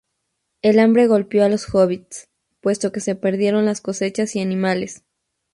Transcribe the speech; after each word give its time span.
El 0.63 0.79
hambre 0.79 1.05
golpeó 1.05 1.43
a 1.45 1.47
los 1.49 1.67
hobbits, 1.71 2.27
puesto 2.59 2.91
que 2.91 3.01
se 3.01 3.13
perdieron 3.13 3.65
las 3.65 3.81
cosechas 3.81 4.35
y 4.35 4.39
animales. 4.41 5.03